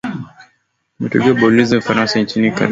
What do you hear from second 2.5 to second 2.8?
cote de voire